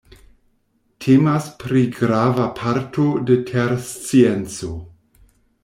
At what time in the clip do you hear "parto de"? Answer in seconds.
2.61-3.39